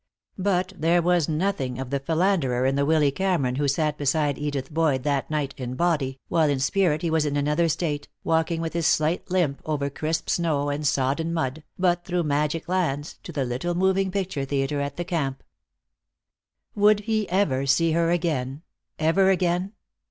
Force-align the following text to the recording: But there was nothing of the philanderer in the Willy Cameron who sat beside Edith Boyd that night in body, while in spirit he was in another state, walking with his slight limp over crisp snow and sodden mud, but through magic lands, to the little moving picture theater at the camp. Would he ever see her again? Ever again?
But 0.39 0.73
there 0.75 0.99
was 0.99 1.29
nothing 1.29 1.77
of 1.77 1.91
the 1.91 1.99
philanderer 1.99 2.65
in 2.65 2.73
the 2.75 2.87
Willy 2.87 3.11
Cameron 3.11 3.57
who 3.57 3.67
sat 3.67 3.99
beside 3.99 4.39
Edith 4.39 4.73
Boyd 4.73 5.03
that 5.03 5.29
night 5.29 5.53
in 5.57 5.75
body, 5.75 6.19
while 6.27 6.49
in 6.49 6.57
spirit 6.59 7.03
he 7.03 7.11
was 7.11 7.23
in 7.23 7.37
another 7.37 7.69
state, 7.69 8.07
walking 8.23 8.61
with 8.61 8.73
his 8.73 8.87
slight 8.87 9.29
limp 9.29 9.61
over 9.63 9.91
crisp 9.91 10.27
snow 10.27 10.69
and 10.69 10.87
sodden 10.87 11.31
mud, 11.31 11.61
but 11.77 12.03
through 12.03 12.23
magic 12.23 12.67
lands, 12.67 13.19
to 13.21 13.31
the 13.31 13.45
little 13.45 13.75
moving 13.75 14.09
picture 14.09 14.43
theater 14.43 14.81
at 14.81 14.97
the 14.97 15.05
camp. 15.05 15.43
Would 16.73 17.01
he 17.01 17.29
ever 17.29 17.67
see 17.67 17.91
her 17.91 18.09
again? 18.09 18.63
Ever 18.97 19.29
again? 19.29 19.73